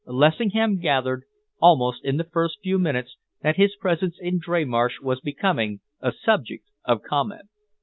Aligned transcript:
Lessingham 0.07 0.79
gathered, 0.79 1.25
almost 1.59 2.03
in 2.03 2.17
the 2.17 2.23
first 2.23 2.57
few 2.63 2.79
minutes, 2.79 3.17
that 3.43 3.57
his 3.57 3.75
presence 3.75 4.17
in 4.19 4.39
Dreymarsh 4.39 4.99
was 4.99 5.19
becoming 5.19 5.79
a 5.99 6.11
subject 6.11 6.65
of 6.83 7.03
comment. 7.03 7.47